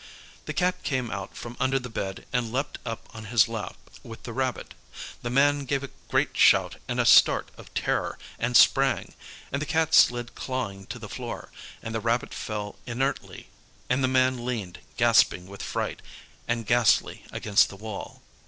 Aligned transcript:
The 0.45 0.53
Cat 0.55 0.81
came 0.81 1.11
out 1.11 1.37
from 1.37 1.55
under 1.59 1.77
the 1.77 1.87
bed 1.87 2.25
and 2.33 2.51
leaped 2.51 2.79
up 2.87 3.07
on 3.13 3.25
his 3.25 3.47
lap 3.47 3.75
with 4.01 4.23
the 4.23 4.33
rabbit. 4.33 4.73
The 5.21 5.29
man 5.29 5.59
gave 5.65 5.83
a 5.83 5.91
great 6.07 6.35
shout 6.35 6.77
and 6.87 6.99
start 7.07 7.49
of 7.55 7.71
terror, 7.75 8.17
and 8.39 8.57
sprang, 8.57 9.13
and 9.51 9.61
the 9.61 9.67
Cat 9.67 9.93
slid 9.93 10.33
clawing 10.33 10.87
to 10.87 10.97
the 10.97 11.07
floor, 11.07 11.51
and 11.83 11.93
the 11.93 11.99
rabbit 12.01 12.33
fell 12.33 12.77
inertly, 12.87 13.49
and 13.91 14.03
the 14.03 14.07
man 14.07 14.43
leaned, 14.43 14.79
gasping 14.97 15.45
with 15.45 15.61
fright, 15.61 16.01
and 16.47 16.65
ghastly, 16.65 17.23
against 17.31 17.69
the 17.69 17.77
wall. 17.77 18.23